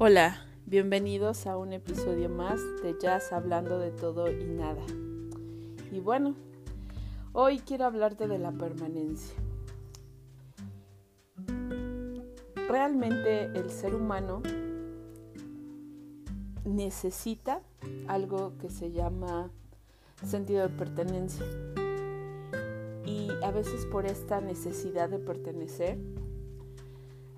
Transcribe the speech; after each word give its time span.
Hola, 0.00 0.46
bienvenidos 0.64 1.48
a 1.48 1.56
un 1.56 1.72
episodio 1.72 2.28
más 2.28 2.60
de 2.84 2.96
Jazz 3.00 3.32
hablando 3.32 3.80
de 3.80 3.90
todo 3.90 4.30
y 4.30 4.44
nada. 4.44 4.84
Y 5.90 5.98
bueno, 5.98 6.36
hoy 7.32 7.58
quiero 7.58 7.86
hablarte 7.86 8.28
de 8.28 8.38
la 8.38 8.52
permanencia. 8.52 9.34
Realmente 12.68 13.46
el 13.46 13.70
ser 13.70 13.96
humano 13.96 14.40
necesita 16.64 17.60
algo 18.06 18.56
que 18.60 18.70
se 18.70 18.92
llama 18.92 19.50
sentido 20.24 20.62
de 20.62 20.76
pertenencia. 20.76 21.44
Y 23.04 23.30
a 23.42 23.50
veces 23.50 23.84
por 23.86 24.06
esta 24.06 24.40
necesidad 24.40 25.08
de 25.08 25.18
pertenecer, 25.18 25.98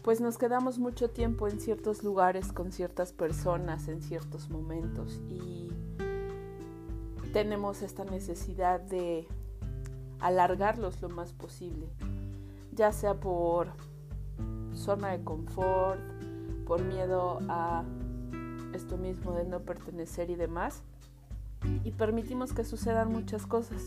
pues 0.03 0.21
nos 0.21 0.39
quedamos 0.39 0.79
mucho 0.79 1.11
tiempo 1.11 1.49
en 1.49 1.61
ciertos 1.61 2.03
lugares 2.03 2.53
con 2.53 2.73
ciertas 2.73 3.13
personas 3.13 3.89
en 3.89 4.03
ciertos 4.03 4.49
momentos 4.49 5.21
y 5.29 5.69
tenemos 7.33 7.83
esta 7.83 8.05
necesidad 8.05 8.81
de 8.81 9.27
alargarlos 10.19 11.01
lo 11.01 11.09
más 11.09 11.33
posible, 11.33 11.87
ya 12.73 12.93
sea 12.93 13.15
por 13.15 13.69
zona 14.75 15.09
de 15.09 15.23
confort, 15.23 16.01
por 16.67 16.83
miedo 16.83 17.41
a 17.49 17.85
esto 18.75 18.97
mismo 18.97 19.33
de 19.33 19.45
no 19.45 19.61
pertenecer 19.61 20.31
y 20.31 20.35
demás, 20.35 20.83
y 21.85 21.93
permitimos 21.93 22.53
que 22.53 22.65
sucedan 22.65 23.13
muchas 23.13 23.47
cosas. 23.47 23.83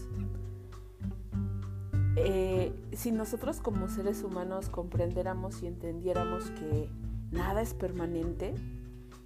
Eh, 2.15 2.73
si 2.93 3.11
nosotros 3.11 3.59
como 3.59 3.89
seres 3.89 4.23
humanos 4.23 4.69
comprendiéramos 4.69 5.63
y 5.63 5.67
entendiéramos 5.67 6.51
que 6.51 6.89
nada 7.31 7.61
es 7.61 7.73
permanente, 7.73 8.53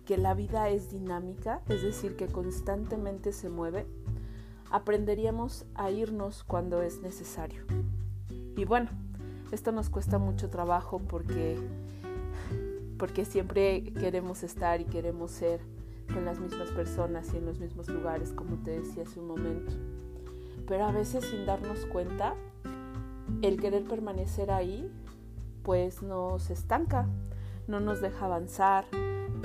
que 0.06 0.18
la 0.18 0.34
vida 0.34 0.70
es 0.70 0.90
dinámica, 0.90 1.62
es 1.68 1.82
decir, 1.82 2.16
que 2.16 2.28
constantemente 2.28 3.34
se 3.34 3.50
mueve, 3.50 3.86
aprenderíamos 4.72 5.66
a 5.76 5.92
irnos 5.92 6.46
cuando 6.46 6.82
es 6.82 7.02
necesario. 7.02 7.64
Y 8.56 8.64
bueno, 8.64 8.90
esto 9.52 9.74
nos 9.74 9.90
cuesta 9.90 10.18
mucho 10.18 10.50
trabajo 10.50 11.00
porque, 11.00 11.58
porque 12.98 13.26
siempre 13.26 13.84
queremos 13.94 14.44
estar 14.44 14.80
y 14.80 14.86
queremos 14.86 15.32
ser 15.32 15.60
con 16.14 16.24
las 16.24 16.40
mismas 16.40 16.70
personas 16.70 17.34
y 17.34 17.38
en 17.38 17.46
los 17.46 17.60
mismos 17.60 17.90
lugares, 17.90 18.32
como 18.32 18.56
te 18.64 18.80
decía 18.80 19.04
hace 19.04 19.20
un 19.20 19.28
momento. 19.28 19.74
Pero 20.68 20.86
a 20.86 20.92
veces 20.92 21.26
sin 21.26 21.46
darnos 21.46 21.86
cuenta, 21.86 22.34
el 23.42 23.60
querer 23.60 23.84
permanecer 23.84 24.52
ahí 24.52 24.92
pues 25.64 26.02
nos 26.02 26.50
estanca, 26.50 27.08
no 27.68 27.80
nos 27.80 28.02
deja 28.02 28.26
avanzar, 28.26 28.86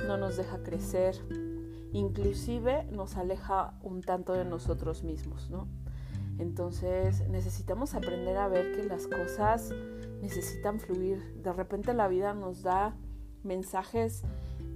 no 0.07 0.17
nos 0.17 0.37
deja 0.37 0.63
crecer, 0.63 1.15
inclusive 1.91 2.85
nos 2.91 3.17
aleja 3.17 3.73
un 3.83 4.01
tanto 4.01 4.33
de 4.33 4.45
nosotros 4.45 5.03
mismos, 5.03 5.49
¿no? 5.49 5.67
Entonces 6.39 7.27
necesitamos 7.29 7.93
aprender 7.93 8.37
a 8.37 8.47
ver 8.47 8.75
que 8.75 8.83
las 8.83 9.07
cosas 9.07 9.71
necesitan 10.21 10.79
fluir. 10.79 11.21
De 11.43 11.53
repente 11.53 11.93
la 11.93 12.07
vida 12.07 12.33
nos 12.33 12.63
da 12.63 12.95
mensajes 13.43 14.23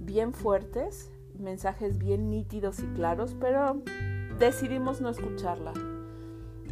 bien 0.00 0.34
fuertes, 0.34 1.10
mensajes 1.38 1.98
bien 1.98 2.30
nítidos 2.30 2.78
y 2.80 2.86
claros, 2.94 3.34
pero 3.40 3.82
decidimos 4.38 5.00
no 5.00 5.08
escucharla. 5.08 5.72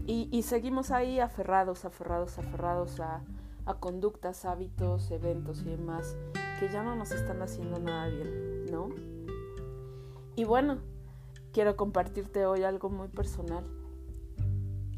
Y, 0.08 0.42
seguimos 0.42 0.92
ahí 0.92 1.18
aferrados, 1.18 1.84
aferrados, 1.84 2.38
aferrados 2.38 3.00
a, 3.00 3.22
a 3.64 3.74
conductas, 3.74 4.44
hábitos, 4.44 5.10
eventos 5.10 5.62
y 5.62 5.70
demás 5.70 6.16
que 6.60 6.70
ya 6.70 6.82
no 6.82 6.94
nos 6.94 7.10
están 7.10 7.42
haciendo 7.42 7.78
nada 7.78 8.08
bien, 8.08 8.66
¿no? 8.70 8.88
Y 10.36 10.44
bueno, 10.44 10.78
quiero 11.52 11.76
compartirte 11.76 12.46
hoy 12.46 12.62
algo 12.62 12.88
muy 12.88 13.08
personal. 13.08 13.64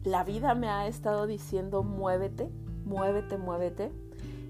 La 0.04 0.24
vida 0.24 0.54
me 0.54 0.68
ha 0.68 0.86
estado 0.86 1.26
diciendo 1.26 1.82
muévete, 1.82 2.50
muévete, 2.84 3.38
muévete. 3.38 3.92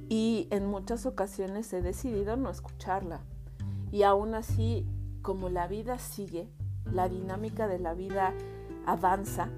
Y 0.09 0.49
en 0.51 0.67
muchas 0.67 1.07
ocasiones 1.07 1.73
he 1.73 1.83
decidido 1.83 2.37
no 2.37 2.51
escucharla. 2.51 3.21
Y 3.93 4.03
aún 4.03 4.35
así, 4.35 4.87
como 5.23 5.49
la 5.51 5.67
vida 5.67 5.99
sigue, 5.99 6.49
la 6.91 7.09
dinámica 7.09 7.69
de 7.69 7.79
la 7.79 7.95
vida 7.95 8.35
avanza, 8.87 9.51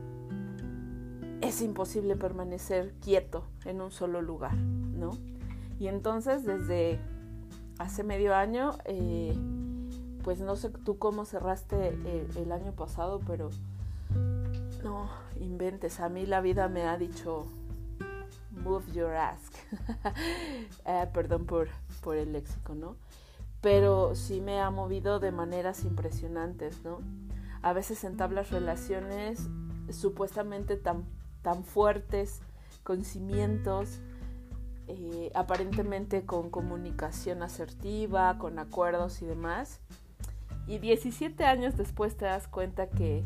es 1.51 1.63
imposible 1.63 2.15
permanecer 2.15 2.95
quieto 3.03 3.45
en 3.65 3.81
un 3.81 3.91
solo 3.91 4.23
lugar, 4.23 4.55
¿no? 4.55 5.11
Y 5.81 5.89
entonces 5.89 6.45
desde 6.45 7.01
hace 7.81 8.05
medio 8.05 8.37
año, 8.37 8.79
eh, 8.85 9.37
pues 10.23 10.41
no 10.41 10.55
sé 10.55 10.71
tú 10.71 10.99
cómo 10.99 11.25
cerraste 11.25 11.89
el, 12.37 12.53
año 12.53 12.71
pasado, 12.73 13.21
pero 13.27 13.51
no 14.85 15.11
inventes, 15.41 15.99
a 15.99 16.09
mí 16.09 16.25
la 16.25 16.41
vida 16.41 16.69
me 16.69 16.85
ha 16.85 16.97
dicho, 16.97 17.47
move 18.53 18.85
your 18.93 19.17
ask, 19.17 19.53
eh, 20.87 21.09
perdón 21.13 21.47
por, 21.47 21.67
por 22.01 22.17
el 22.17 22.33
léxico, 22.33 22.77
¿no? 22.77 22.95
Pero 23.61 24.15
sí 24.15 24.41
me 24.41 24.61
ha 24.61 24.71
movido 24.71 25.19
de 25.19 25.33
maneras 25.33 25.83
impresionantes, 25.83 26.85
¿no? 26.85 27.01
A 27.61 27.73
veces 27.73 28.05
entablas 28.05 28.51
relaciones 28.51 29.49
supuestamente 29.91 30.77
tan 30.77 31.05
tan 31.43 31.65
fuertes, 31.65 32.41
con 32.83 33.05
cimientos, 33.05 34.01
eh, 34.89 35.31
aparentemente 35.35 36.25
con 36.25 36.51
comunicación 36.51 37.43
asertiva, 37.43 38.39
con 38.39 38.59
acuerdos 38.59 39.23
y 39.23 39.27
demás. 39.27 39.81
Y 40.67 40.79
17 40.79 41.45
años 41.45 41.77
después 41.77 42.17
te 42.17 42.25
das 42.25 42.49
cuenta 42.49 42.89
que, 42.89 43.25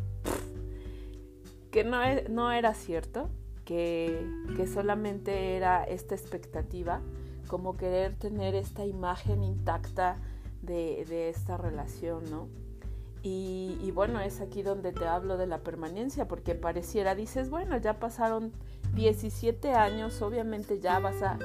que 1.70 1.84
no, 1.84 2.02
e, 2.02 2.28
no 2.28 2.52
era 2.52 2.74
cierto, 2.74 3.28
que, 3.64 4.28
que 4.56 4.66
solamente 4.66 5.56
era 5.56 5.84
esta 5.84 6.14
expectativa, 6.14 7.00
como 7.48 7.76
querer 7.76 8.14
tener 8.16 8.54
esta 8.54 8.84
imagen 8.84 9.42
intacta 9.42 10.16
de, 10.62 11.04
de 11.08 11.28
esta 11.28 11.56
relación, 11.56 12.24
¿no? 12.30 12.48
Y, 13.26 13.90
bueno, 13.92 14.20
es 14.20 14.42
aquí 14.42 14.62
donde 14.62 14.92
te 14.92 15.06
hablo 15.06 15.38
de 15.38 15.46
la 15.46 15.60
permanencia, 15.60 16.28
porque 16.28 16.54
pareciera, 16.54 17.14
dices, 17.14 17.48
bueno, 17.48 17.78
ya 17.78 17.98
pasaron 17.98 18.52
17 18.94 19.72
años, 19.72 20.20
obviamente 20.20 20.78
ya 20.78 20.98
vas 20.98 21.22
a, 21.22 21.38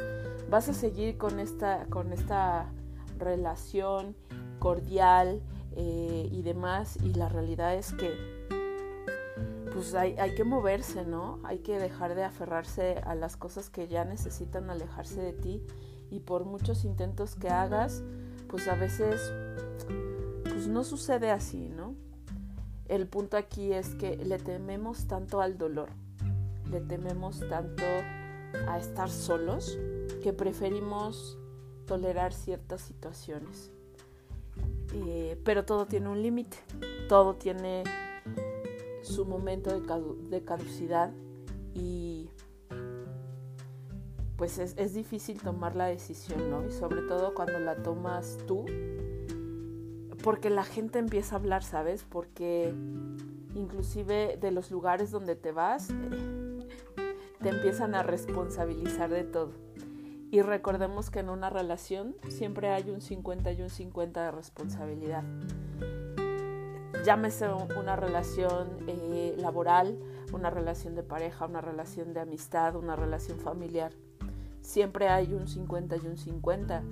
vas 0.49 0.67
a 0.67 0.73
seguir 0.73 1.17
con 1.17 1.39
esta, 1.39 1.85
con 1.85 2.11
esta 2.11 2.69
relación 3.17 4.17
cordial 4.59 5.41
eh, 5.77 6.27
y 6.29 6.41
demás, 6.41 6.97
y 7.01 7.13
la 7.13 7.29
realidad 7.29 7.73
es 7.73 7.93
que 7.93 8.11
pues 9.71 9.95
hay, 9.95 10.17
hay 10.17 10.35
que 10.35 10.43
moverse, 10.43 11.05
¿no? 11.05 11.39
Hay 11.45 11.59
que 11.59 11.79
dejar 11.79 12.13
de 12.13 12.25
aferrarse 12.25 12.97
a 13.05 13.15
las 13.15 13.37
cosas 13.37 13.69
que 13.69 13.87
ya 13.87 14.03
necesitan 14.03 14.69
alejarse 14.69 15.21
de 15.21 15.31
ti, 15.31 15.63
y 16.11 16.19
por 16.19 16.43
muchos 16.43 16.83
intentos 16.83 17.35
que 17.35 17.47
hagas, 17.47 18.03
pues 18.49 18.67
a 18.67 18.75
veces 18.75 19.31
pues 20.59 20.67
no 20.67 20.83
sucede 20.83 21.31
así, 21.31 21.69
¿no? 21.69 21.95
El 22.89 23.07
punto 23.07 23.37
aquí 23.37 23.71
es 23.71 23.95
que 23.95 24.17
le 24.17 24.37
tememos 24.39 25.07
tanto 25.07 25.39
al 25.39 25.57
dolor, 25.57 25.87
le 26.69 26.81
tememos 26.81 27.39
tanto 27.47 27.85
a 28.67 28.77
estar 28.77 29.09
solos, 29.09 29.79
que 30.21 30.33
preferimos 30.33 31.37
tolerar 31.85 32.33
ciertas 32.33 32.81
situaciones. 32.81 33.71
Eh, 34.95 35.39
pero 35.45 35.63
todo 35.63 35.85
tiene 35.85 36.09
un 36.09 36.21
límite, 36.21 36.57
todo 37.07 37.35
tiene 37.35 37.85
su 39.01 39.23
momento 39.23 39.79
de, 39.79 40.43
caducidad 40.43 41.13
y 41.73 42.29
pues 44.35 44.59
es, 44.59 44.73
es, 44.75 44.93
difícil 44.93 45.41
tomar 45.41 45.77
la 45.77 45.85
decisión, 45.85 46.51
¿no? 46.51 46.65
Y 46.65 46.71
sobre 46.73 47.03
todo 47.03 47.33
cuando 47.33 47.59
la 47.59 47.81
tomas 47.81 48.37
tú 48.45 48.65
porque 50.23 50.49
la 50.49 50.63
gente 50.63 50.99
empieza 50.99 51.35
a 51.35 51.39
hablar, 51.39 51.63
¿sabes? 51.63 52.03
Porque 52.03 52.73
inclusive 53.55 54.37
de 54.39 54.51
los 54.51 54.71
lugares 54.71 55.11
donde 55.11 55.35
te 55.35 55.51
vas, 55.51 55.89
te 57.41 57.49
empiezan 57.49 57.95
a 57.95 58.03
responsabilizar 58.03 59.09
de 59.09 59.23
todo. 59.23 59.51
Y 60.31 60.41
recordemos 60.41 61.09
que 61.09 61.19
en 61.19 61.29
una 61.29 61.49
relación 61.49 62.15
siempre 62.27 62.69
hay 62.69 62.89
un 62.91 63.01
50 63.01 63.51
y 63.53 63.61
un 63.61 63.69
50 63.69 64.23
de 64.23 64.31
responsabilidad. 64.31 65.23
Llámese 67.03 67.47
una 67.79 67.95
relación 67.95 68.77
eh, 68.87 69.35
laboral, 69.37 69.97
una 70.33 70.49
relación 70.49 70.95
de 70.95 71.01
pareja, 71.01 71.45
una 71.45 71.61
relación 71.61 72.13
de 72.13 72.19
amistad, 72.19 72.75
una 72.75 72.95
relación 72.95 73.39
familiar. 73.39 73.93
Siempre 74.61 75.07
hay 75.07 75.33
un 75.33 75.47
50 75.47 75.95
y 75.97 76.07
un 76.07 76.17
50. 76.17 76.83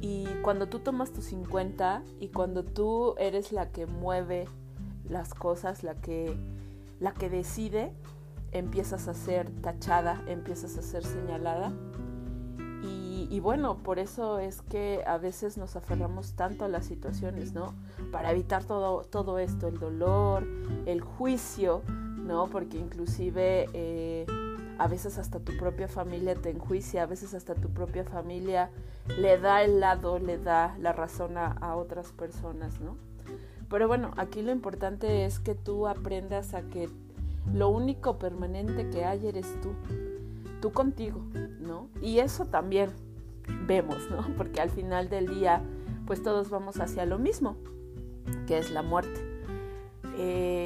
Y 0.00 0.26
cuando 0.42 0.68
tú 0.68 0.80
tomas 0.80 1.12
tu 1.12 1.22
50 1.22 2.02
y 2.20 2.28
cuando 2.28 2.64
tú 2.64 3.14
eres 3.18 3.52
la 3.52 3.70
que 3.70 3.86
mueve 3.86 4.46
las 5.08 5.34
cosas, 5.34 5.82
la 5.82 5.94
que, 5.94 6.36
la 7.00 7.12
que 7.12 7.30
decide, 7.30 7.92
empiezas 8.52 9.08
a 9.08 9.14
ser 9.14 9.50
tachada, 9.62 10.22
empiezas 10.26 10.76
a 10.76 10.82
ser 10.82 11.04
señalada. 11.04 11.72
Y, 12.82 13.28
Y, 13.30 13.40
bueno, 13.40 13.78
por 13.82 13.98
eso 13.98 14.38
es 14.38 14.62
que 14.62 15.02
a 15.06 15.18
veces 15.18 15.56
nos 15.58 15.74
aferramos 15.74 16.34
tanto 16.34 16.64
a 16.64 16.68
las 16.68 16.84
situaciones, 16.86 17.52
¿no? 17.52 17.74
Para 18.12 18.30
evitar 18.30 18.64
todo, 18.64 19.02
todo 19.02 19.38
esto, 19.38 19.66
el 19.66 19.78
dolor, 19.78 20.46
el 20.86 21.00
juicio, 21.00 21.82
¿no? 21.88 22.46
Porque 22.48 22.78
inclusive 22.78 23.68
eh, 23.72 24.26
a 24.78 24.88
veces 24.88 25.18
hasta 25.18 25.40
tu 25.40 25.56
propia 25.56 25.88
familia 25.88 26.34
te 26.34 26.50
enjuicia, 26.50 27.02
a 27.02 27.06
veces 27.06 27.34
hasta 27.34 27.54
tu 27.54 27.70
propia 27.70 28.04
familia 28.04 28.70
le 29.18 29.38
da 29.38 29.62
el 29.62 29.80
lado, 29.80 30.18
le 30.18 30.38
da 30.38 30.76
la 30.78 30.92
razón 30.92 31.36
a, 31.36 31.76
otras 31.76 32.12
personas, 32.12 32.80
¿no? 32.80 32.96
Pero 33.68 33.88
bueno, 33.88 34.12
aquí 34.16 34.42
lo 34.42 34.52
importante 34.52 35.24
es 35.24 35.40
que 35.40 35.54
tú 35.54 35.88
aprendas 35.88 36.54
a 36.54 36.62
que 36.62 36.88
lo 37.52 37.68
único 37.68 38.18
permanente 38.18 38.88
que 38.90 39.04
hay 39.04 39.26
eres 39.26 39.46
tú, 39.60 39.70
tú 40.60 40.72
contigo, 40.72 41.20
¿no? 41.60 41.88
Y 42.00 42.18
eso 42.18 42.46
también 42.46 42.90
vemos, 43.66 44.08
¿no? 44.10 44.26
Porque 44.36 44.60
al 44.60 44.70
final 44.70 45.08
del 45.08 45.28
día, 45.28 45.62
pues 46.06 46.22
todos 46.22 46.50
vamos 46.50 46.78
hacia 46.80 47.06
lo 47.06 47.18
mismo, 47.18 47.56
que 48.46 48.58
es 48.58 48.70
la 48.70 48.82
muerte. 48.82 49.25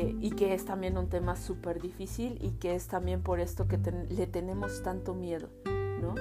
Eh, 0.01 0.17
y 0.19 0.31
que 0.31 0.55
es 0.55 0.65
también 0.65 0.97
un 0.97 1.11
tema 1.11 1.37
súper 1.37 1.79
difícil 1.79 2.39
y 2.41 2.53
que 2.53 2.75
es 2.75 2.87
también 2.87 3.21
por 3.21 3.39
esto 3.39 3.69
que 3.69 3.77
le 4.09 4.27
tenemos 4.27 4.83
tanto 4.83 5.13
miedo, 5.13 5.51
¿no? 6.01 6.15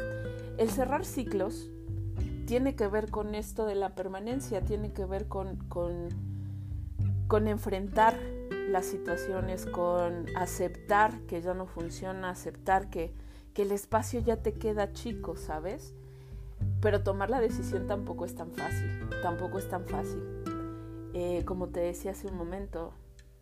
El 0.58 0.70
cerrar 0.70 1.06
ciclos 1.06 1.70
tiene 2.46 2.76
que 2.76 2.88
ver 2.88 3.10
con 3.10 3.36
esto 3.36 3.66
de 3.66 3.76
la 3.76 3.96
permanencia, 3.96 4.60
tiene 4.60 4.92
que 4.92 5.06
ver 5.06 5.30
con, 5.30 5.56
con, 5.70 6.10
con 7.30 7.48
enfrentar 7.48 8.20
las 8.70 8.86
situaciones, 8.86 9.66
con 9.66 10.26
aceptar 10.36 11.18
que 11.22 11.42
ya 11.42 11.54
no 11.54 11.66
funciona, 11.66 12.31
aceptar 12.31 12.90
que, 12.90 13.14
que 13.54 13.62
el 13.62 13.72
espacio 13.72 14.20
ya 14.20 14.36
te 14.36 14.56
queda 14.56 14.92
chico, 14.92 15.38
¿sabes? 15.38 15.94
Pero 16.81 17.02
tomar 17.02 17.30
la 17.30 17.40
decisión 17.40 17.88
tampoco 17.88 18.26
es 18.26 18.36
tan 18.36 18.52
fácil, 18.52 18.90
tampoco 19.22 19.58
es 19.58 19.70
tan 19.70 19.86
fácil. 19.86 20.22
Eh, 21.14 21.44
como 21.46 21.70
te 21.70 21.80
decía 21.80 22.12
hace 22.12 22.28
un 22.28 22.36
momento, 22.36 22.92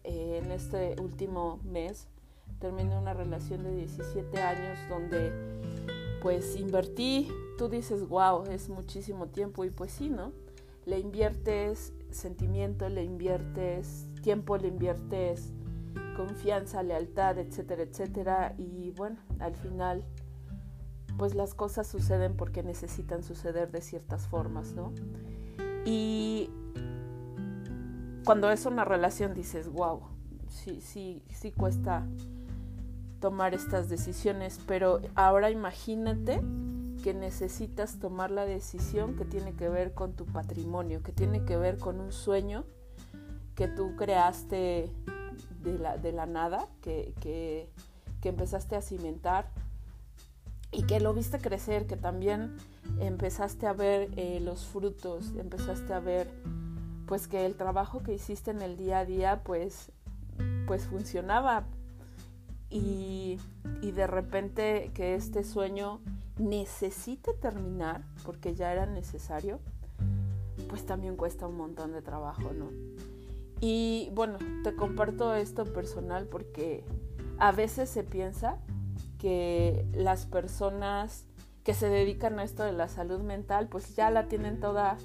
eh, 0.03 0.41
en 0.43 0.51
este 0.51 0.95
último 1.01 1.59
mes 1.63 2.07
terminé 2.59 2.97
una 2.97 3.13
relación 3.13 3.63
de 3.63 3.75
17 3.75 4.41
años 4.41 4.77
donde 4.89 5.31
pues 6.21 6.55
invertí, 6.55 7.29
tú 7.57 7.69
dices, 7.69 8.07
wow, 8.07 8.43
es 8.45 8.69
muchísimo 8.69 9.27
tiempo 9.27 9.63
y 9.65 9.69
pues 9.69 9.91
sí, 9.91 10.09
¿no? 10.09 10.31
Le 10.85 10.99
inviertes 10.99 11.93
sentimiento, 12.11 12.89
le 12.89 13.03
inviertes 13.03 14.07
tiempo, 14.23 14.57
le 14.57 14.69
inviertes 14.69 15.53
confianza, 16.15 16.81
lealtad, 16.81 17.37
etcétera, 17.37 17.83
etcétera. 17.83 18.55
Y 18.57 18.91
bueno, 18.91 19.17
al 19.39 19.55
final, 19.55 20.03
pues 21.17 21.35
las 21.35 21.53
cosas 21.53 21.87
suceden 21.87 22.35
porque 22.35 22.63
necesitan 22.63 23.23
suceder 23.23 23.71
de 23.71 23.81
ciertas 23.81 24.27
formas, 24.27 24.73
¿no? 24.73 24.93
Y 25.85 26.49
cuando 28.27 28.51
es 28.51 28.65
una 28.65 28.83
relación 28.83 29.33
dices, 29.33 29.71
wow, 29.71 30.01
sí, 30.49 30.81
sí, 30.81 31.23
sí 31.33 31.53
cuesta 31.53 32.05
tomar 33.21 33.53
estas 33.53 33.87
decisiones, 33.87 34.59
pero 34.67 34.99
ahora 35.15 35.49
imagínate 35.49 36.41
que 37.01 37.13
necesitas 37.13 37.99
tomar 37.99 38.31
la 38.31 38.43
decisión 38.43 39.15
que 39.15 39.23
tiene 39.23 39.53
que 39.53 39.69
ver 39.69 39.93
con 39.93 40.11
tu 40.11 40.25
patrimonio, 40.25 41.01
que 41.03 41.13
tiene 41.13 41.45
que 41.45 41.55
ver 41.55 41.77
con 41.77 42.01
un 42.01 42.11
sueño 42.11 42.65
que 43.55 43.69
tú 43.69 43.95
creaste 43.95 44.91
de 45.63 45.79
la, 45.79 45.97
de 45.97 46.11
la 46.11 46.25
nada, 46.25 46.67
que, 46.81 47.13
que, 47.21 47.69
empezaste 48.23 48.75
a 48.75 48.81
cimentar 48.81 49.49
y 50.73 50.83
que 50.83 50.99
lo 50.99 51.13
viste 51.13 51.39
crecer, 51.39 51.87
que 51.87 51.95
también 51.95 52.57
empezaste 52.99 53.67
a 53.67 53.71
ver 53.71 54.09
eh, 54.17 54.41
los 54.41 54.65
frutos, 54.65 55.31
empezaste 55.37 55.93
a 55.93 56.01
ver 56.01 56.29
pues 57.07 57.27
que 57.27 57.45
el 57.45 57.55
trabajo 57.55 58.03
que 58.03 58.13
hiciste 58.13 58.51
en 58.51 58.61
el 58.61 58.77
día 58.77 58.99
a 58.99 59.05
día 59.05 59.41
pues, 59.43 59.91
pues 60.67 60.85
funcionaba 60.85 61.65
y, 62.69 63.39
y 63.81 63.91
de 63.91 64.05
repente 64.05 64.91
que 64.93 65.15
este 65.15 65.43
sueño 65.43 66.01
necesite 66.37 67.33
terminar, 67.33 68.03
porque 68.23 68.53
ya 68.53 68.71
era 68.71 68.85
necesario, 68.85 69.59
pues 70.69 70.85
también 70.85 71.15
cuesta 71.15 71.47
un 71.47 71.57
montón 71.57 71.93
de 71.93 72.01
trabajo, 72.01 72.51
¿no? 72.53 72.69
Y 73.59 74.11
bueno, 74.13 74.37
te 74.63 74.75
comparto 74.75 75.33
esto 75.33 75.65
personal 75.65 76.27
porque 76.27 76.83
a 77.39 77.51
veces 77.51 77.89
se 77.89 78.03
piensa 78.03 78.57
que 79.17 79.85
las 79.93 80.25
personas 80.25 81.25
que 81.63 81.73
se 81.73 81.89
dedican 81.89 82.39
a 82.39 82.43
esto 82.43 82.63
de 82.63 82.71
la 82.71 82.87
salud 82.87 83.21
mental, 83.21 83.67
pues 83.67 83.95
ya 83.95 84.11
la 84.11 84.27
tienen 84.27 84.59
toda, 84.59 84.97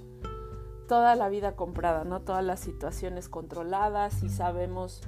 toda 0.93 1.17
la 1.17 1.31
vida 1.31 1.57
comprada, 1.57 2.05
¿no? 2.05 2.21
Todas 2.21 2.45
las 2.45 2.61
situaciones 2.61 3.31
controladas 3.31 4.23
y 4.23 4.29
sabemos 4.29 5.01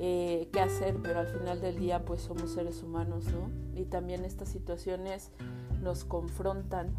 eh, 0.00 0.48
qué 0.54 0.60
hacer, 0.62 0.96
pero 1.02 1.20
al 1.20 1.26
final 1.26 1.60
del 1.60 1.78
día 1.78 2.02
pues 2.06 2.22
somos 2.22 2.54
seres 2.54 2.82
humanos, 2.82 3.26
¿no? 3.26 3.50
Y 3.78 3.84
también 3.84 4.24
estas 4.24 4.48
situaciones 4.48 5.30
nos 5.82 6.06
confrontan. 6.06 6.96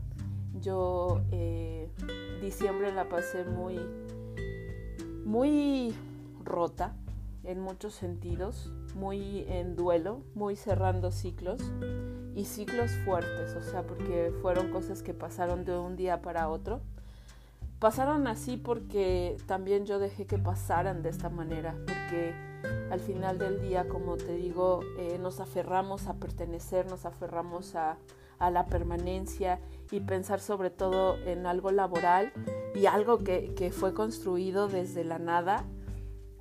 Yo 0.61 1.23
eh, 1.31 1.89
diciembre 2.39 2.93
la 2.93 3.09
pasé 3.09 3.45
muy, 3.45 3.79
muy 5.25 5.95
rota 6.43 6.93
en 7.43 7.59
muchos 7.59 7.95
sentidos, 7.95 8.71
muy 8.93 9.43
en 9.47 9.75
duelo, 9.75 10.21
muy 10.35 10.55
cerrando 10.55 11.09
ciclos 11.09 11.63
y 12.35 12.45
ciclos 12.45 12.91
fuertes, 13.05 13.55
o 13.55 13.63
sea, 13.63 13.87
porque 13.87 14.31
fueron 14.43 14.69
cosas 14.69 15.01
que 15.01 15.15
pasaron 15.15 15.65
de 15.65 15.75
un 15.79 15.95
día 15.95 16.21
para 16.21 16.47
otro. 16.47 16.81
Pasaron 17.79 18.27
así 18.27 18.57
porque 18.57 19.37
también 19.45 19.85
yo 19.85 19.99
dejé 19.99 20.25
que 20.25 20.37
pasaran 20.37 21.01
de 21.01 21.09
esta 21.09 21.29
manera, 21.29 21.77
porque 21.85 22.33
al 22.91 22.99
final 22.99 23.37
del 23.37 23.61
día, 23.61 23.87
como 23.87 24.17
te 24.17 24.35
digo, 24.35 24.81
eh, 24.97 25.17
nos 25.17 25.39
aferramos 25.39 26.07
a 26.07 26.15
pertenecer, 26.15 26.87
nos 26.87 27.05
aferramos 27.05 27.75
a, 27.75 27.97
a 28.37 28.51
la 28.51 28.65
permanencia 28.65 29.61
y 29.91 30.01
pensar 30.01 30.41
sobre 30.41 30.71
todo 30.71 31.15
en 31.25 31.45
algo 31.45 31.71
laboral 31.71 32.33
y 32.75 32.85
algo 32.85 33.19
que, 33.19 33.53
que 33.55 33.71
fue 33.71 33.93
construido 33.93 34.67
desde 34.67 35.05
la 35.05 35.17
nada 35.17 35.63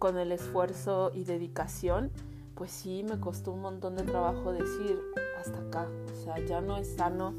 con 0.00 0.18
el 0.18 0.32
esfuerzo 0.32 1.12
y 1.14 1.22
dedicación, 1.22 2.10
pues 2.56 2.72
sí 2.72 3.04
me 3.08 3.20
costó 3.20 3.52
un 3.52 3.60
montón 3.60 3.94
de 3.94 4.02
trabajo 4.02 4.52
decir 4.52 5.00
hasta 5.38 5.58
acá, 5.58 5.88
o 6.12 6.16
sea, 6.16 6.44
ya 6.44 6.60
no 6.60 6.78
es 6.78 6.96
sano, 6.96 7.36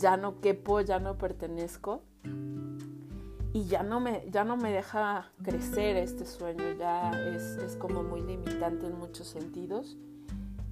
ya 0.00 0.16
no 0.16 0.40
quepo, 0.40 0.80
ya 0.80 0.98
no 0.98 1.16
pertenezco 1.16 2.02
y 3.52 3.64
ya 3.64 3.82
no 3.82 3.98
me, 4.00 4.24
ya 4.30 4.44
no 4.44 4.56
me 4.56 4.72
deja 4.72 5.30
crecer 5.42 5.96
este 5.96 6.24
sueño, 6.24 6.64
ya 6.78 7.10
es, 7.34 7.56
es 7.56 7.76
como 7.76 8.02
muy 8.02 8.20
limitante 8.22 8.86
en 8.86 8.96
muchos 8.98 9.26
sentidos. 9.26 9.96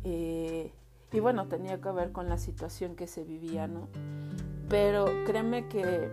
Eh, 0.05 0.73
y 1.13 1.21
bueno, 1.21 1.49
tenía 1.49 1.81
que 1.81 1.91
ver 1.91 2.13
con 2.13 2.29
la 2.29 2.39
situación 2.39 2.95
que 2.95 3.07
se 3.07 3.25
vivía, 3.25 3.67
¿no? 3.67 3.89
Pero 4.69 5.07
créeme 5.27 5.69
que 5.69 6.09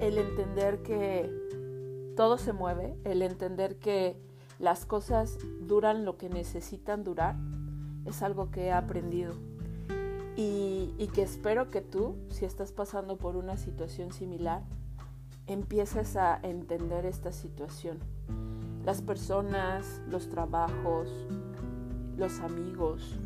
el 0.00 0.16
entender 0.16 0.82
que 0.82 1.30
todo 2.16 2.38
se 2.38 2.52
mueve, 2.52 2.96
el 3.04 3.22
entender 3.22 3.76
que 3.78 4.16
las 4.58 4.86
cosas 4.86 5.38
duran 5.60 6.04
lo 6.04 6.16
que 6.16 6.28
necesitan 6.28 7.04
durar, 7.04 7.36
es 8.06 8.22
algo 8.22 8.50
que 8.50 8.66
he 8.66 8.72
aprendido. 8.72 9.34
Y, 10.36 10.94
y, 10.96 11.08
que 11.08 11.22
espero 11.22 11.70
que 11.70 11.82
tú, 11.82 12.16
si 12.30 12.46
estás 12.46 12.72
pasando 12.72 13.18
por 13.18 13.36
una 13.36 13.58
situación 13.58 14.12
similar, 14.12 14.62
empieces 15.52 16.16
a 16.16 16.38
entender 16.42 17.06
esta 17.06 17.32
situación. 17.32 17.98
Las 18.84 19.02
personas, 19.02 20.00
los 20.08 20.28
trabajos, 20.28 21.10
los 22.16 22.40
amigos, 22.40 23.18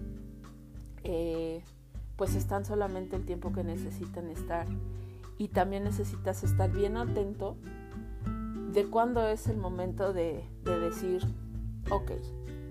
eh, 1.02 1.62
pues 2.16 2.34
están 2.34 2.64
solamente 2.64 3.16
el 3.16 3.24
tiempo 3.26 3.52
que 3.52 3.62
necesitan 3.62 4.30
estar. 4.30 4.66
Y 5.36 5.48
también 5.48 5.84
necesitas 5.84 6.44
estar 6.44 6.70
bien 6.70 6.96
atento 6.96 7.56
de 8.72 8.86
cuándo 8.86 9.26
es 9.28 9.48
el 9.48 9.58
momento 9.58 10.12
de, 10.12 10.48
decir, 10.64 11.22
ok, 11.90 12.12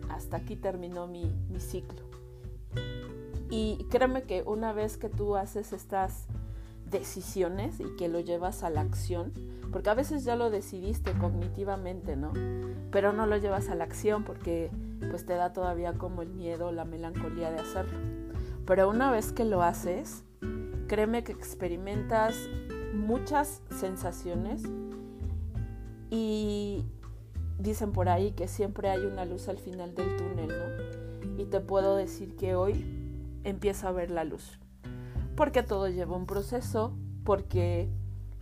hasta 0.10 0.38
aquí 0.38 0.56
terminó 0.56 1.08
mi, 1.08 1.26
mi 1.50 1.60
ciclo. 1.60 2.02
Y 3.50 3.86
créeme 3.90 4.24
que 4.24 4.44
una 4.44 4.74
vez 4.74 4.98
que 4.98 5.10
tú 5.10 5.36
haces 5.36 5.74
estas 5.74 6.28
decisiones 6.94 7.82
y 7.82 7.96
que 7.98 8.08
lo 8.08 8.22
llevas 8.22 8.64
a 8.64 8.70
la 8.70 8.80
acción, 8.80 9.34
porque 9.74 9.90
a 9.90 9.96
veces 9.96 10.24
ya 10.24 10.38
lo 10.38 10.50
decidiste 10.50 11.12
cognitivamente, 11.12 12.16
¿no? 12.16 12.32
Pero 12.92 13.12
no 13.12 13.26
lo 13.26 13.36
llevas 13.36 13.68
a 13.68 13.76
la 13.76 13.84
acción 13.84 14.24
porque 14.24 14.72
pues 15.10 15.26
te 15.26 15.34
da 15.34 15.52
todavía 15.52 15.94
como 15.94 16.22
el 16.22 16.30
miedo, 16.30 16.72
la 16.72 16.86
melancolía 16.86 17.52
de 17.52 17.60
hacerlo. 17.60 17.98
Pero 18.66 18.90
una 18.90 19.12
vez 19.12 19.34
que 19.34 19.44
lo 19.44 19.62
haces, 19.62 20.24
créeme 20.88 21.26
que 21.26 21.34
experimentas 21.34 22.36
muchas 22.94 23.62
sensaciones 23.72 24.64
y 26.10 26.86
dicen 27.58 27.92
por 27.92 28.08
ahí 28.08 28.32
que 28.32 28.48
siempre 28.48 28.90
hay 28.90 29.06
una 29.06 29.26
luz 29.26 29.50
al 29.50 29.58
final 29.58 29.96
del 29.96 30.16
túnel, 30.16 30.48
¿no? 30.48 31.42
Y 31.42 31.46
te 31.46 31.60
puedo 31.60 31.98
decir 31.98 32.36
que 32.36 32.56
hoy 32.56 32.86
empiezo 33.44 33.88
a 33.88 33.92
ver 33.92 34.12
la 34.12 34.24
luz. 34.24 34.60
Porque 35.36 35.64
todo 35.64 35.88
lleva 35.90 36.16
un 36.16 36.26
proceso, 36.26 36.94
porque 37.24 37.90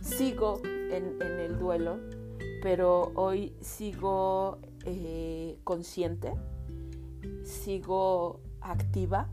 sigo 0.00 0.60
en, 0.64 1.22
el 1.22 1.58
duelo, 1.58 1.98
pero 2.62 3.12
hoy 3.14 3.54
sigo 3.60 4.58
eh, 4.84 5.58
consciente, 5.64 6.34
sigo 7.44 8.40
activa 8.60 9.28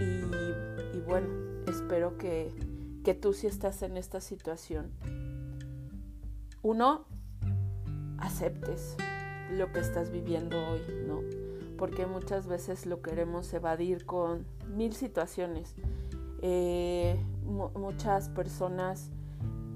y, 0.00 1.00
bueno, 1.06 1.28
espero 1.68 2.16
que, 2.16 2.50
que 3.04 3.14
tú 3.14 3.32
si 3.32 3.46
estás 3.46 3.82
en 3.82 3.96
esta 3.96 4.20
situación, 4.20 4.90
uno, 6.62 7.04
aceptes 8.18 8.96
lo 9.50 9.72
que 9.72 9.80
estás 9.80 10.10
viviendo 10.10 10.56
hoy, 10.56 10.80
¿no? 11.06 11.39
Porque 11.80 12.04
muchas 12.04 12.46
veces 12.46 12.84
lo 12.84 13.00
queremos 13.00 13.50
evadir 13.54 14.04
con 14.04 14.44
mil 14.68 14.92
situaciones. 14.92 15.74
Eh, 16.42 17.18
muchas 17.46 18.28
personas 18.28 19.10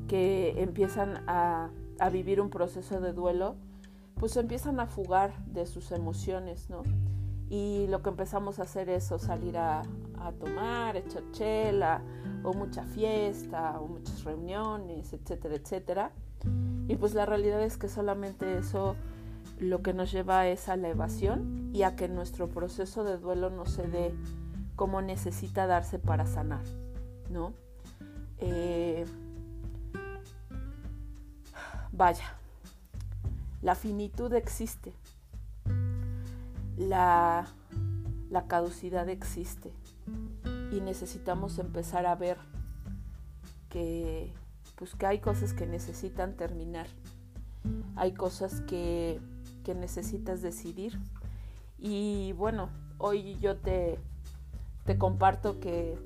que 0.06 0.62
empiezan 0.62 1.24
a, 1.26 1.70
a, 1.98 2.10
vivir 2.10 2.42
un 2.42 2.50
proceso 2.50 3.00
de 3.00 3.14
duelo, 3.14 3.56
pues 4.16 4.36
empiezan 4.36 4.80
a 4.80 4.86
fugar 4.86 5.32
de 5.46 5.64
sus 5.64 5.92
emociones, 5.92 6.68
¿no? 6.68 6.82
Y 7.48 7.86
lo 7.88 8.02
que 8.02 8.10
empezamos 8.10 8.58
a 8.58 8.64
hacer 8.64 8.90
es 8.90 9.04
salir 9.04 9.56
a, 9.56 9.80
a 10.18 10.32
tomar, 10.32 10.96
echar 10.96 11.22
chela, 11.32 12.02
o 12.42 12.52
mucha 12.52 12.84
fiesta, 12.84 13.80
o 13.80 13.88
muchas 13.88 14.24
reuniones, 14.24 15.14
etcétera, 15.14 15.54
etcétera. 15.54 16.10
Y 16.86 16.96
pues 16.96 17.14
la 17.14 17.24
realidad 17.24 17.62
es 17.62 17.78
que 17.78 17.88
solamente 17.88 18.58
eso 18.58 18.94
lo 19.58 19.82
que 19.82 19.92
nos 19.92 20.10
lleva 20.10 20.48
es 20.48 20.68
a 20.68 20.76
la 20.76 20.88
evasión 20.88 21.70
y 21.72 21.82
a 21.82 21.96
que 21.96 22.08
nuestro 22.08 22.48
proceso 22.48 23.04
de 23.04 23.18
duelo 23.18 23.50
no 23.50 23.66
se 23.66 23.86
dé 23.86 24.14
como 24.76 25.02
necesita 25.02 25.66
darse 25.66 25.98
para 25.98 26.26
sanar, 26.26 26.64
¿no? 27.30 27.52
Eh, 28.38 29.06
vaya, 31.92 32.24
la 33.62 33.74
finitud 33.74 34.32
existe, 34.34 34.92
la, 36.76 37.46
la 38.30 38.46
caducidad 38.46 39.08
existe 39.08 39.72
y 40.72 40.80
necesitamos 40.80 41.58
empezar 41.58 42.06
a 42.06 42.16
ver 42.16 42.36
que, 43.68 44.32
pues, 44.76 44.94
que 44.96 45.06
hay 45.06 45.20
cosas 45.20 45.52
que 45.52 45.66
necesitan 45.66 46.34
terminar, 46.34 46.88
hay 47.94 48.12
cosas 48.12 48.60
que 48.62 49.20
que 49.64 49.74
necesitas 49.74 50.42
decidir. 50.42 51.00
Y 51.78 52.32
bueno, 52.34 52.70
hoy 52.98 53.36
yo 53.40 53.56
te, 53.56 53.98
te 54.84 54.96
comparto 54.96 55.58
que, 55.58 55.98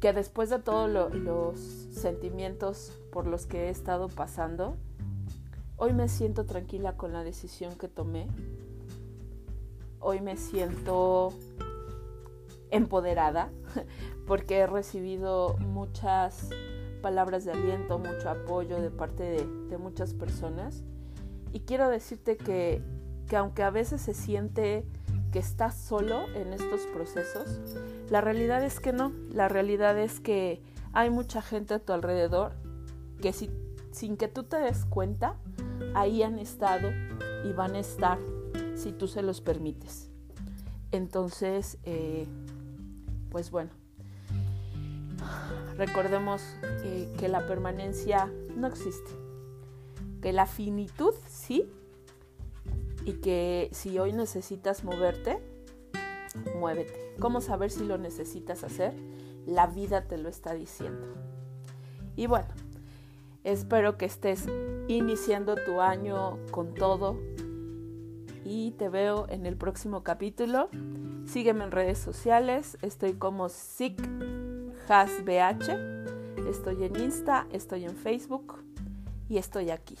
que 0.00 0.12
después 0.12 0.50
de 0.50 0.60
todos 0.60 1.12
los 1.14 1.58
sentimientos 1.58 2.92
por 3.10 3.26
los 3.26 3.46
que 3.46 3.64
he 3.64 3.70
estado 3.70 4.08
pasando, 4.08 4.76
hoy 5.76 5.92
me 5.92 6.08
siento 6.08 6.44
tranquila 6.44 6.96
con 6.96 7.12
la 7.12 7.24
decisión 7.24 7.76
que 7.76 7.88
tomé. 7.88 8.28
Hoy 10.00 10.20
me 10.20 10.36
siento 10.36 11.32
empoderada 12.70 13.50
porque 14.26 14.58
he 14.58 14.66
recibido 14.66 15.56
muchas 15.56 16.50
palabras 17.02 17.44
de 17.44 17.52
aliento, 17.52 17.98
mucho 17.98 18.28
apoyo 18.28 18.80
de 18.80 18.90
parte 18.90 19.22
de, 19.22 19.46
de 19.68 19.78
muchas 19.78 20.14
personas 20.14 20.84
y 21.52 21.60
quiero 21.60 21.88
decirte 21.88 22.36
que, 22.36 22.82
aunque 23.36 23.62
a 23.62 23.70
veces 23.70 24.00
se 24.00 24.14
siente 24.14 24.84
que 25.32 25.38
estás 25.38 25.76
solo 25.76 26.26
en 26.34 26.52
estos 26.52 26.82
procesos, 26.94 27.60
la 28.10 28.20
realidad 28.20 28.64
es 28.64 28.80
que 28.80 28.92
no. 28.92 29.12
La 29.30 29.48
realidad 29.48 29.98
es 29.98 30.20
que 30.20 30.62
hay 30.92 31.10
mucha 31.10 31.42
gente 31.42 31.74
a 31.74 31.78
tu 31.78 31.92
alrededor 31.92 32.52
que 33.20 33.32
si, 33.32 33.50
sin 33.92 34.16
que 34.16 34.28
tú 34.28 34.44
te 34.44 34.56
des 34.56 34.84
cuenta, 34.84 35.36
ahí 35.94 36.22
han 36.22 36.38
estado 36.38 36.90
y 37.44 37.52
van 37.52 37.74
a 37.74 37.80
estar 37.80 38.18
si 38.74 38.92
tú 38.92 39.08
se 39.08 39.22
los 39.22 39.40
permites. 39.40 40.10
Entonces, 40.92 41.78
eh, 41.84 42.26
pues 43.30 43.50
bueno, 43.50 43.70
recordemos 45.76 46.42
eh, 46.62 47.12
que 47.18 47.28
la 47.28 47.46
permanencia 47.46 48.32
no 48.56 48.66
existe 48.66 49.27
que 50.20 50.32
la 50.32 50.46
finitud 50.46 51.14
sí 51.28 51.70
y 53.04 53.14
que 53.14 53.68
si 53.72 53.98
hoy 53.98 54.12
necesitas 54.12 54.84
moverte, 54.84 55.38
muévete. 56.58 57.14
¿Cómo 57.18 57.40
saber 57.40 57.70
si 57.70 57.84
lo 57.84 57.98
necesitas 57.98 58.64
hacer? 58.64 58.94
La 59.46 59.66
vida 59.66 60.02
te 60.02 60.18
lo 60.18 60.28
está 60.28 60.52
diciendo. 60.54 61.06
Y 62.16 62.26
bueno, 62.26 62.48
espero 63.44 63.96
que 63.96 64.04
estés 64.06 64.46
iniciando 64.88 65.54
tu 65.54 65.80
año 65.80 66.38
con 66.50 66.74
todo 66.74 67.16
y 68.44 68.72
te 68.72 68.88
veo 68.88 69.26
en 69.28 69.46
el 69.46 69.56
próximo 69.56 70.02
capítulo. 70.02 70.68
Sígueme 71.26 71.64
en 71.64 71.70
redes 71.70 71.98
sociales, 71.98 72.76
estoy 72.82 73.14
como 73.14 73.48
SICHASBH, 73.48 73.98
estoy 76.48 76.84
en 76.84 77.00
Insta, 77.00 77.46
estoy 77.52 77.84
en 77.84 77.96
Facebook 77.96 78.67
y 79.28 79.38
estoy 79.38 79.70
aquí. 79.70 79.96